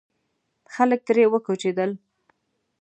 [0.73, 1.91] خلک ترې وکوچېدل.